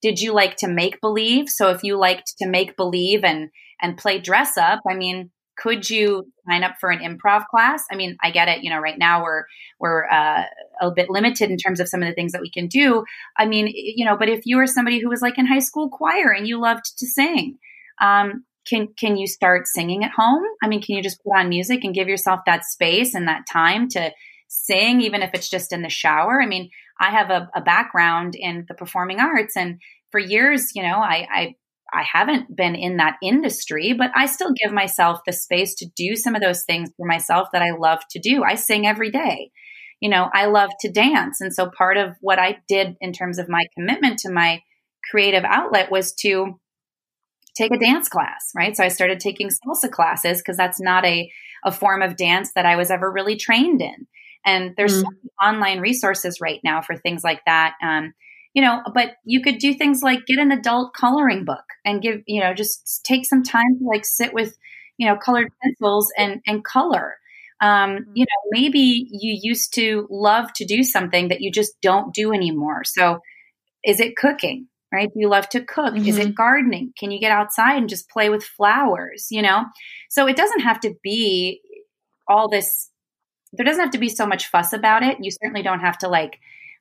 [0.01, 1.47] Did you like to make believe?
[1.47, 3.49] So if you liked to make believe and
[3.81, 7.83] and play dress up, I mean, could you sign up for an improv class?
[7.91, 9.43] I mean i get it you know right now we're
[9.79, 10.43] we're uh,
[10.81, 13.03] a bit limited in terms of some of the things that we can do.
[13.37, 15.89] I mean you know but if you were somebody who was like in high school
[15.89, 17.57] choir and you loved to sing
[18.01, 20.43] um, can can you start singing at home?
[20.61, 23.45] I mean can you just put on music and give yourself that space and that
[23.51, 24.11] time to
[24.47, 26.41] sing even if it's just in the shower?
[26.41, 29.79] I mean i have a, a background in the performing arts and
[30.11, 31.55] for years you know I, I
[31.93, 36.15] I haven't been in that industry, but I still give myself the space to do
[36.15, 38.43] some of those things for myself that I love to do.
[38.43, 39.51] I sing every day.
[39.99, 41.39] You know, I love to dance.
[41.39, 44.61] And so part of what I did in terms of my commitment to my
[45.09, 46.59] creative outlet was to
[47.55, 48.75] take a dance class, right?
[48.75, 51.31] So I started taking salsa classes because that's not a,
[51.63, 54.07] a form of dance that I was ever really trained in.
[54.45, 55.09] And there's mm.
[55.41, 57.75] online resources right now for things like that.
[57.81, 58.13] Um,
[58.53, 62.21] you know, but you could do things like get an adult coloring book and give,
[62.27, 64.57] you know, just take some time to like sit with,
[64.97, 67.15] you know, colored pencils and and color.
[67.61, 68.11] Um, mm-hmm.
[68.13, 72.31] you know, maybe you used to love to do something that you just don't do
[72.33, 72.83] anymore.
[72.83, 73.19] So,
[73.83, 74.67] is it cooking?
[74.91, 75.11] Right?
[75.11, 75.95] Do you love to cook?
[75.95, 76.07] Mm-hmm.
[76.07, 76.33] Is it mm-hmm.
[76.33, 76.93] gardening?
[76.99, 79.27] Can you get outside and just play with flowers?
[79.31, 79.63] You know,
[80.09, 81.61] so it doesn't have to be
[82.27, 82.91] all this.
[83.53, 85.17] There doesn't have to be so much fuss about it.
[85.21, 86.39] You certainly don't have to like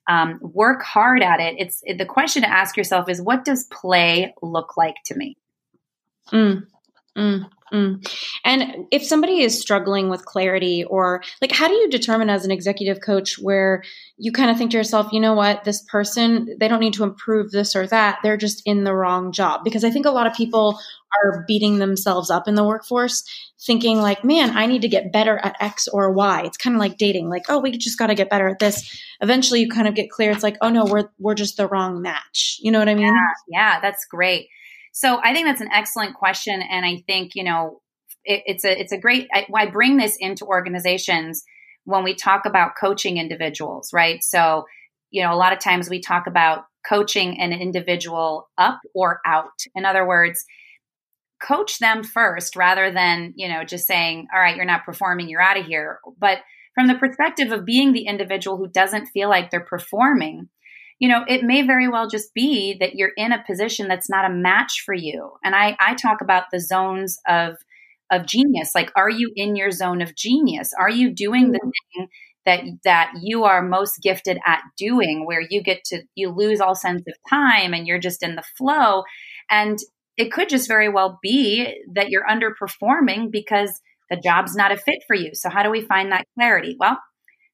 [0.08, 1.54] um, work hard at it.
[1.58, 5.36] It's the question to ask yourself is what does play look like to me?
[6.32, 6.66] Mm,
[7.16, 8.06] mm, Mm.
[8.44, 12.50] And if somebody is struggling with clarity, or like, how do you determine as an
[12.50, 13.82] executive coach where
[14.18, 17.04] you kind of think to yourself, you know what, this person, they don't need to
[17.04, 18.18] improve this or that.
[18.22, 19.64] They're just in the wrong job.
[19.64, 20.78] Because I think a lot of people
[21.24, 23.24] are beating themselves up in the workforce,
[23.66, 26.42] thinking, like, man, I need to get better at X or Y.
[26.44, 29.02] It's kind of like dating, like, oh, we just got to get better at this.
[29.20, 30.30] Eventually, you kind of get clear.
[30.30, 32.58] It's like, oh, no, we're, we're just the wrong match.
[32.60, 33.06] You know what I mean?
[33.06, 34.48] Yeah, yeah that's great.
[34.92, 37.80] So I think that's an excellent question, and I think you know
[38.24, 39.28] it, it's a it's a great.
[39.34, 41.42] I, I bring this into organizations
[41.84, 44.22] when we talk about coaching individuals, right?
[44.22, 44.64] So
[45.10, 49.50] you know a lot of times we talk about coaching an individual up or out.
[49.74, 50.44] In other words,
[51.42, 55.40] coach them first rather than you know just saying, all right, you're not performing, you're
[55.40, 56.00] out of here.
[56.18, 56.38] But
[56.74, 60.48] from the perspective of being the individual who doesn't feel like they're performing
[61.02, 64.24] you know, it may very well just be that you're in a position that's not
[64.24, 65.32] a match for you.
[65.42, 67.56] And I, I talk about the zones of
[68.12, 68.70] of genius.
[68.72, 70.70] Like, are you in your zone of genius?
[70.78, 71.70] Are you doing the mm-hmm.
[71.98, 72.08] thing
[72.46, 76.76] that that you are most gifted at doing, where you get to you lose all
[76.76, 79.02] sense of time and you're just in the flow?
[79.50, 79.80] And
[80.16, 85.02] it could just very well be that you're underperforming because the job's not a fit
[85.08, 85.30] for you.
[85.32, 86.76] So how do we find that clarity?
[86.78, 87.00] Well,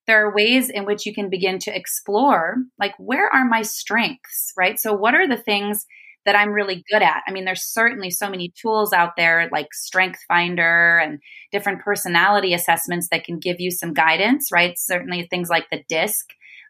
[0.09, 4.53] there are ways in which you can begin to explore like where are my strengths
[4.57, 4.81] right?
[4.81, 5.87] So what are the things
[6.25, 7.23] that i'm really good at?
[7.29, 11.21] I mean there's certainly so many tools out there like strength finder and
[11.53, 14.77] different personality assessments that can give you some guidance right?
[14.77, 16.27] Certainly things like the disc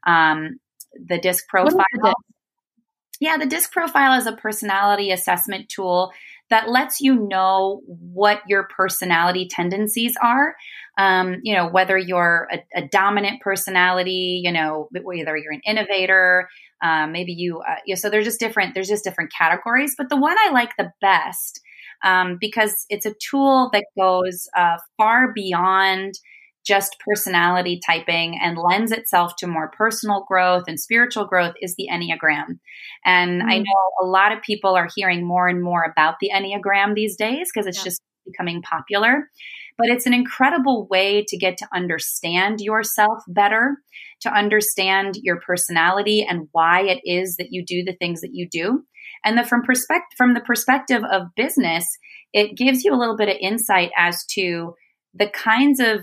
[0.06, 0.58] um,
[1.06, 1.84] the disc profile.
[3.20, 6.12] yeah the disc profile is a personality assessment tool
[6.50, 10.54] that lets you know what your personality tendencies are.
[10.96, 16.48] Um, you know, whether you're a, a, dominant personality, you know, whether you're an innovator,
[16.82, 19.94] um, maybe you, uh, you know, so there's just different, there's just different categories.
[19.96, 21.60] But the one I like the best,
[22.02, 26.14] um, because it's a tool that goes uh, far beyond
[26.68, 31.88] just personality typing and lends itself to more personal growth and spiritual growth is the
[31.90, 32.58] Enneagram.
[33.04, 33.48] And mm-hmm.
[33.48, 37.16] I know a lot of people are hearing more and more about the Enneagram these
[37.16, 37.84] days because it's yeah.
[37.84, 39.30] just becoming popular.
[39.78, 43.76] But it's an incredible way to get to understand yourself better,
[44.20, 48.46] to understand your personality and why it is that you do the things that you
[48.50, 48.82] do.
[49.24, 51.86] And the, from perspective from the perspective of business,
[52.32, 54.74] it gives you a little bit of insight as to
[55.14, 56.00] the kinds of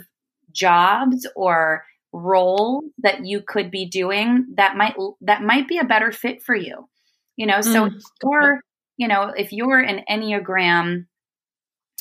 [0.55, 6.11] jobs or roles that you could be doing that might that might be a better
[6.11, 6.87] fit for you
[7.35, 7.61] you know?
[7.61, 8.01] So mm.
[8.23, 8.61] or
[8.97, 11.05] you know if you're an enneagram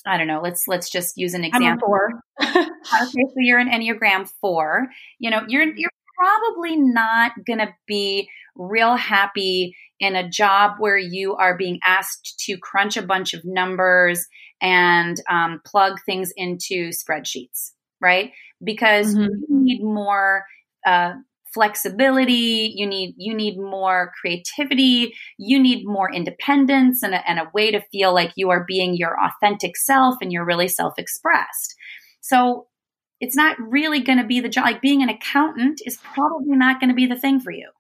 [0.07, 1.93] i don't know let's let's just use an example.
[2.41, 2.63] okay
[2.93, 4.87] so you're an enneagram 4
[5.19, 10.97] you know you're you're probably not going to be real happy in a job where
[10.97, 14.25] you are being asked to crunch a bunch of numbers
[14.61, 17.73] and um, plug things into spreadsheets
[18.05, 18.31] right?
[18.63, 19.23] Because mm-hmm.
[19.49, 20.45] you need more
[20.87, 21.15] uh,
[21.55, 27.49] flexibility you need you need more creativity you need more independence and a, and a
[27.55, 31.75] way to feel like you are being your authentic self and you're really self-expressed
[32.21, 32.67] so
[33.21, 36.81] it's not really going to be the job like being an accountant is probably not
[36.81, 37.71] going to be the thing for you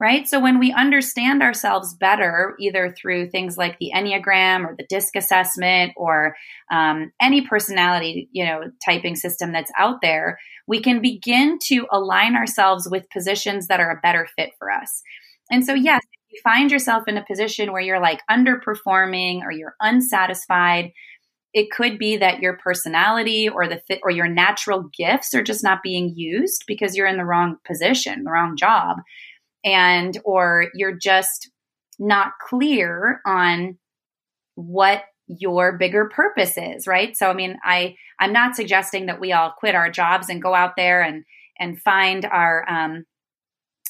[0.00, 0.26] right?
[0.26, 5.14] So when we understand ourselves better, either through things like the Enneagram or the DISC
[5.14, 6.34] assessment or
[6.72, 12.34] um, any personality, you know, typing system that's out there, we can begin to align
[12.34, 15.02] ourselves with positions that are a better fit for us.
[15.50, 19.52] And so, yes, if you find yourself in a position where you're like underperforming or
[19.52, 20.92] you're unsatisfied,
[21.52, 25.64] it could be that your personality or the fit or your natural gifts are just
[25.64, 28.98] not being used because you're in the wrong position, the wrong job
[29.64, 31.50] and or you're just
[31.98, 33.78] not clear on
[34.54, 37.16] what your bigger purpose is right?
[37.16, 40.54] So i mean i i'm not suggesting that we all quit our jobs and go
[40.54, 41.24] out there and
[41.58, 43.04] and find our um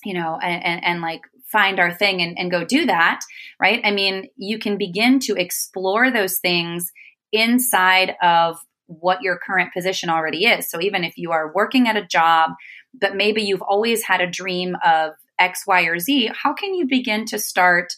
[0.04, 3.20] you know and and, and like find our thing and, and go do that
[3.60, 3.80] right?
[3.84, 6.90] I mean you can begin to explore those things
[7.32, 10.68] inside of what your current position already is.
[10.68, 12.50] So even if you are working at a job
[12.98, 16.86] but maybe you've always had a dream of X, Y, or Z, how can you
[16.86, 17.92] begin to start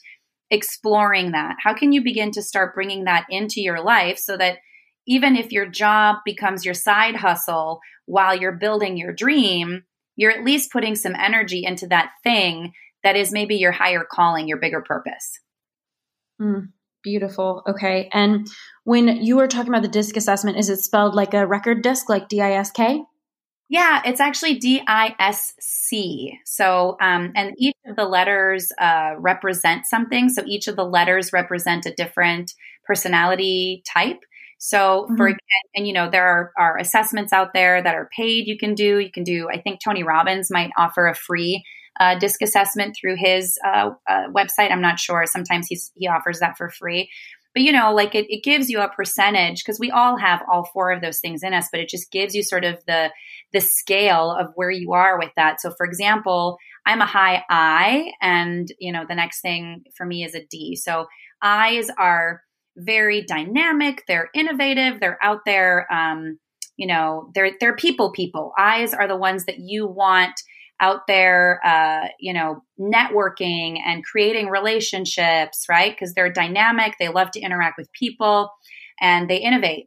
[0.51, 1.57] exploring that?
[1.63, 4.59] How can you begin to start bringing that into your life so that
[5.07, 9.83] even if your job becomes your side hustle while you're building your dream,
[10.15, 12.73] you're at least putting some energy into that thing
[13.03, 15.41] that is maybe your higher calling, your bigger purpose.
[16.41, 16.69] Mm,
[17.03, 17.63] beautiful.
[17.67, 18.09] Okay.
[18.13, 18.47] And
[18.85, 22.09] when you were talking about the disc assessment, is it spelled like a record disc,
[22.09, 23.03] like D I S K?
[23.73, 26.39] Yeah, it's actually D I S C.
[26.45, 30.29] So, um, and each of the letters uh, represent something.
[30.29, 32.53] So each of the letters represent a different
[32.85, 34.21] personality type.
[34.59, 35.17] So mm-hmm.
[35.17, 35.29] for
[35.75, 38.47] and you know there are, are assessments out there that are paid.
[38.47, 38.99] You can do.
[38.99, 39.49] You can do.
[39.51, 41.65] I think Tony Robbins might offer a free
[41.99, 44.71] uh, disc assessment through his uh, uh, website.
[44.71, 45.25] I'm not sure.
[45.25, 47.09] Sometimes he's he offers that for free.
[47.55, 50.69] But you know, like it, it gives you a percentage because we all have all
[50.73, 53.11] four of those things in us, but it just gives you sort of the
[53.53, 55.61] the scale of where you are with that.
[55.61, 60.25] So for example, I'm a high I, and you know, the next thing for me
[60.25, 60.77] is a D.
[60.77, 61.07] So
[61.43, 62.43] I's are
[62.77, 65.87] very dynamic, they're innovative, they're out there.
[65.93, 66.39] Um,
[66.77, 68.53] you know, they're they're people people.
[68.59, 70.33] I's are the ones that you want
[70.83, 75.93] out there, uh, you know, networking and creating relationships, right?
[75.93, 78.51] Because they're dynamic, they love to interact with people,
[79.01, 79.87] and they innovate.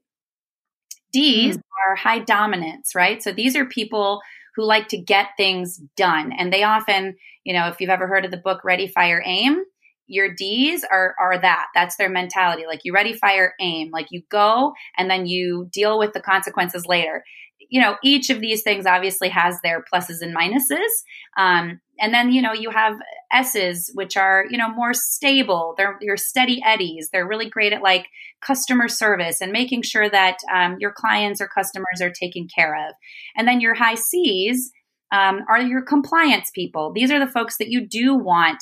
[1.11, 1.61] D's mm.
[1.87, 3.21] are high dominance, right?
[3.21, 4.21] So these are people
[4.55, 6.31] who like to get things done.
[6.31, 9.65] And they often, you know, if you've ever heard of the book Ready, Fire, Aim,
[10.07, 11.67] your D's are are that.
[11.73, 12.65] That's their mentality.
[12.67, 13.89] Like you ready, fire, aim.
[13.91, 17.23] Like you go and then you deal with the consequences later
[17.69, 20.89] you know, each of these things obviously has their pluses and minuses.
[21.37, 22.95] Um, and then, you know, you have
[23.31, 25.73] S's, which are, you know, more stable.
[25.77, 27.09] They're your steady eddies.
[27.11, 28.07] They're really great at like
[28.41, 32.95] customer service and making sure that um, your clients or customers are taken care of.
[33.35, 34.71] And then your high C's
[35.11, 36.91] um, are your compliance people.
[36.93, 38.57] These are the folks that you do want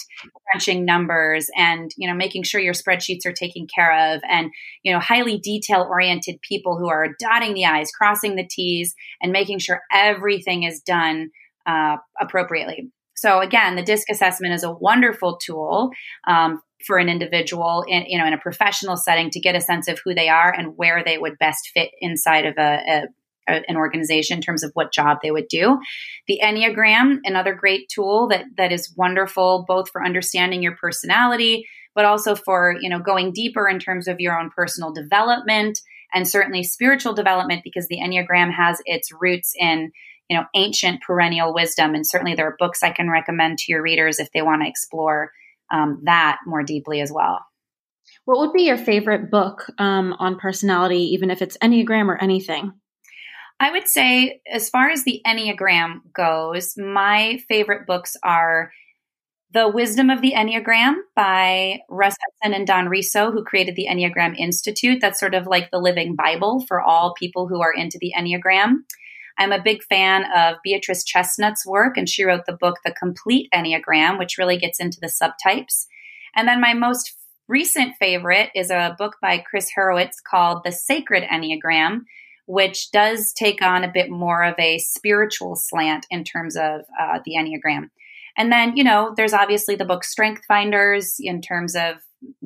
[0.51, 4.51] crunching numbers and you know making sure your spreadsheets are taken care of, and
[4.83, 9.31] you know highly detail oriented people who are dotting the i's, crossing the t's, and
[9.31, 11.29] making sure everything is done
[11.65, 12.91] uh, appropriately.
[13.15, 15.91] So again, the DISC assessment is a wonderful tool
[16.27, 19.87] um, for an individual in you know in a professional setting to get a sense
[19.87, 23.01] of who they are and where they would best fit inside of a, a
[23.47, 25.79] an organization in terms of what job they would do.
[26.27, 31.65] The Enneagram, another great tool that that is wonderful both for understanding your personality,
[31.95, 35.79] but also for you know going deeper in terms of your own personal development
[36.13, 39.91] and certainly spiritual development because the Enneagram has its roots in
[40.29, 43.81] you know ancient perennial wisdom and certainly there are books I can recommend to your
[43.81, 45.31] readers if they want to explore
[45.71, 47.39] um, that more deeply as well.
[48.25, 52.73] What would be your favorite book um, on personality, even if it's Enneagram or anything?
[53.59, 58.71] I would say, as far as the Enneagram goes, my favorite books are
[59.53, 64.37] The Wisdom of the Enneagram by Russ Hudson and Don Riso, who created the Enneagram
[64.37, 64.99] Institute.
[64.99, 68.79] That's sort of like the living Bible for all people who are into the Enneagram.
[69.37, 73.49] I'm a big fan of Beatrice Chestnut's work, and she wrote the book The Complete
[73.53, 75.85] Enneagram, which really gets into the subtypes.
[76.35, 77.15] And then my most
[77.47, 82.01] recent favorite is a book by Chris Heuertz called The Sacred Enneagram,
[82.45, 87.19] which does take on a bit more of a spiritual slant in terms of uh,
[87.25, 87.89] the Enneagram.
[88.37, 91.97] And then, you know, there's obviously the book Strength Finders in terms of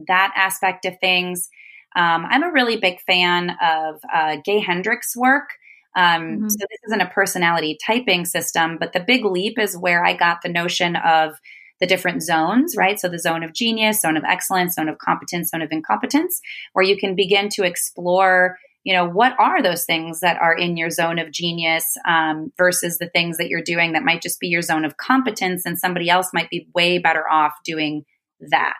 [0.08, 1.50] that aspect of things.
[1.96, 5.50] Um, I'm a really big fan of uh, Gay Hendricks' work.
[5.96, 6.50] Um, mm-hmm.
[6.50, 10.42] So this isn't a personality typing system, but the big leap is where I got
[10.44, 11.40] the notion of
[11.80, 13.00] the different zones, right?
[13.00, 16.42] So the zone of genius, zone of excellence, zone of competence, zone of incompetence,
[16.74, 18.58] where you can begin to explore
[18.88, 23.00] you know what are those things that are in your zone of genius um, versus
[23.00, 26.10] the things that you're doing that might just be your zone of competence and somebody
[26.10, 28.06] else might be way better off doing
[28.40, 28.80] that?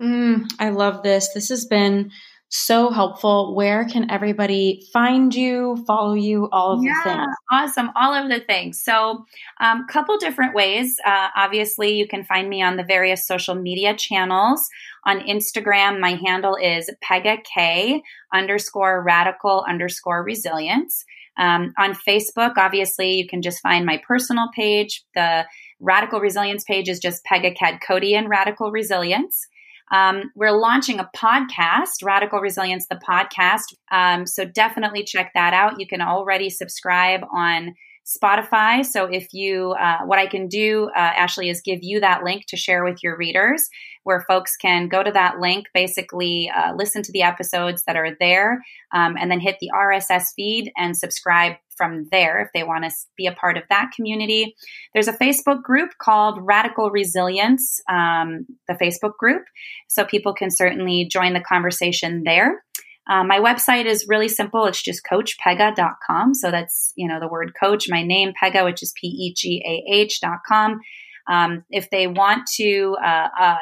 [0.00, 1.28] Mm, i love this.
[1.34, 2.12] This has been
[2.50, 3.54] so helpful.
[3.54, 7.36] Where can everybody find you, follow you, all of yeah, the things?
[7.50, 7.90] Awesome.
[7.94, 8.82] All of the things.
[8.82, 9.24] So,
[9.60, 10.96] a um, couple different ways.
[11.06, 14.68] Uh, obviously, you can find me on the various social media channels.
[15.06, 18.02] On Instagram, my handle is Pegah K
[18.34, 21.04] underscore radical underscore resilience.
[21.38, 25.04] Um, on Facebook, obviously, you can just find my personal page.
[25.14, 25.46] The
[25.80, 29.46] Radical Resilience page is just Pegah Kadkodian Radical Resilience.
[29.90, 33.74] Um, we're launching a podcast, Radical Resilience, the podcast.
[33.90, 35.80] Um, so definitely check that out.
[35.80, 37.74] You can already subscribe on
[38.10, 38.84] Spotify.
[38.84, 42.46] So if you, uh, what I can do, uh, Ashley, is give you that link
[42.48, 43.68] to share with your readers,
[44.02, 48.16] where folks can go to that link, basically uh, listen to the episodes that are
[48.18, 52.84] there, um, and then hit the RSS feed and subscribe from there if they want
[52.84, 54.54] to be a part of that community.
[54.92, 59.44] There's a Facebook group called Radical Resilience, um, the Facebook group,
[59.88, 62.62] so people can certainly join the conversation there.
[63.08, 64.66] Um, my website is really simple.
[64.66, 66.34] It's just coachpegah.com.
[66.34, 69.62] So that's, you know, the word coach, my name, Pegah, which is P E G
[69.66, 70.80] A H.com.
[71.28, 73.56] Um, if they want to uh, uh,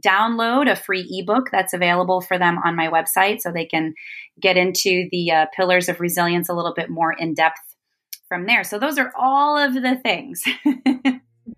[0.00, 3.94] download a free ebook that's available for them on my website so they can
[4.40, 7.60] get into the uh, pillars of resilience a little bit more in depth
[8.28, 8.64] from there.
[8.64, 10.42] So those are all of the things.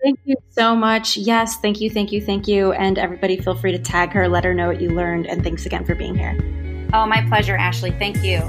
[0.03, 1.17] Thank you so much.
[1.17, 2.73] Yes, thank you, thank you, thank you.
[2.73, 5.27] And everybody, feel free to tag her, let her know what you learned.
[5.27, 6.66] And thanks again for being here.
[6.97, 7.91] Oh, my pleasure, Ashley.
[7.91, 8.41] Thank you.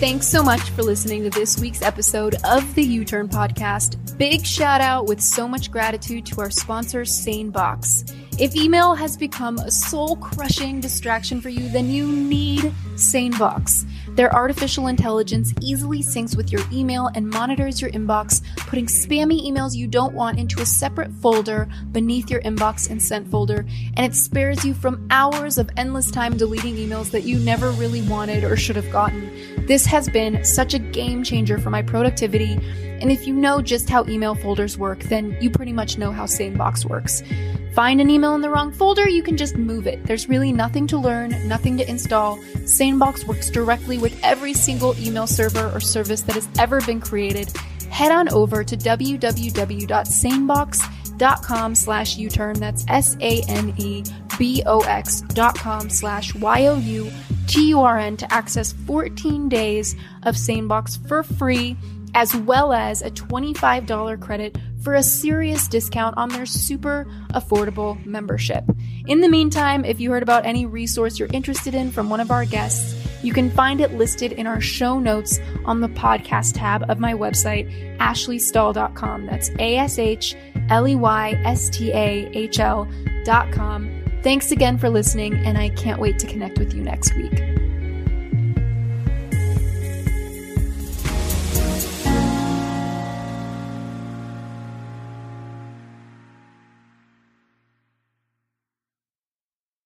[0.00, 4.18] Thanks so much for listening to this week's episode of the YouTurn Podcast.
[4.18, 8.12] Big shout out with so much gratitude to our sponsor, SaneBox.
[8.36, 12.62] If email has become a soul crushing distraction for you, then you need
[12.96, 13.86] SaneBox.
[14.16, 19.76] Their artificial intelligence easily syncs with your email and monitors your inbox, putting spammy emails
[19.76, 23.66] you don't want into a separate folder beneath your inbox and sent folder,
[23.96, 28.02] and it spares you from hours of endless time deleting emails that you never really
[28.02, 29.30] wanted or should have gotten.
[29.66, 32.58] This has been such a game changer for my productivity,
[33.00, 36.24] and if you know just how email folders work, then you pretty much know how
[36.24, 37.22] SaneBox works.
[37.74, 40.04] Find an email in the wrong folder, you can just move it.
[40.04, 42.36] There's really nothing to learn, nothing to install.
[42.36, 47.52] SaneBox works directly with every single email server or service that has ever been created.
[47.90, 52.58] Head on over to www.sanebox.com slash youturn.
[52.58, 54.10] That's S-A-N-E-B-O-X
[55.20, 61.76] dot com slash Y-O-U-T-U-R-N to access 14 days of SaneBox for free
[62.14, 68.64] as well as a $25 credit for a serious discount on their super affordable membership.
[69.06, 72.30] In the meantime, if you heard about any resource you're interested in from one of
[72.30, 76.88] our guests, you can find it listed in our show notes on the podcast tab
[76.90, 79.26] of my website, ashleystahl.com.
[79.26, 80.36] That's A S H
[80.68, 84.04] L E Y S T A H L.com.
[84.22, 87.53] Thanks again for listening, and I can't wait to connect with you next week.